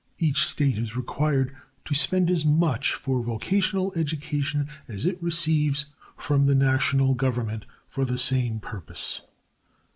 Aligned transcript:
Each 0.17 0.47
state 0.47 0.79
is 0.79 0.95
required 0.95 1.55
to 1.85 1.93
spend 1.93 2.31
as 2.31 2.43
much 2.43 2.95
for 2.95 3.21
vocational 3.21 3.93
education 3.95 4.67
as 4.87 5.05
it 5.05 5.21
receives 5.21 5.85
from 6.17 6.47
the 6.47 6.55
national 6.55 7.13
Government 7.13 7.65
for 7.87 8.03
the 8.03 8.17
same 8.17 8.59
purpose. 8.59 9.21